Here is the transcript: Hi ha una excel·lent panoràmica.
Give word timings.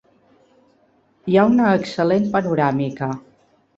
Hi 1.33 1.37
ha 1.41 1.45
una 1.51 1.67
excel·lent 1.81 2.27
panoràmica. 2.37 3.15